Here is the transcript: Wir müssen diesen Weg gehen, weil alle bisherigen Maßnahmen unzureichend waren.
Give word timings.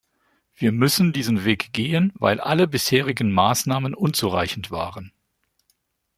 Wir 0.55 0.71
müssen 0.71 1.13
diesen 1.13 1.45
Weg 1.45 1.73
gehen, 1.73 2.11
weil 2.15 2.39
alle 2.39 2.67
bisherigen 2.67 3.31
Maßnahmen 3.33 3.93
unzureichend 3.93 4.71
waren. 4.71 5.13